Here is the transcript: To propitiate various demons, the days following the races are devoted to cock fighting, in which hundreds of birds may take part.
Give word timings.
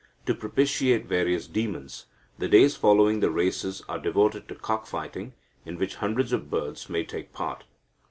To 0.25 0.33
propitiate 0.33 1.05
various 1.05 1.45
demons, 1.45 2.07
the 2.39 2.47
days 2.47 2.75
following 2.75 3.19
the 3.19 3.29
races 3.29 3.83
are 3.87 3.99
devoted 3.99 4.47
to 4.47 4.55
cock 4.55 4.87
fighting, 4.87 5.33
in 5.63 5.77
which 5.77 5.97
hundreds 5.97 6.33
of 6.33 6.49
birds 6.49 6.89
may 6.89 7.03
take 7.03 7.33
part. 7.33 7.65